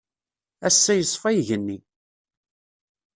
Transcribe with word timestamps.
Ass-a 0.67 0.93
yesfa 0.95 1.29
Igenni. 1.39 1.77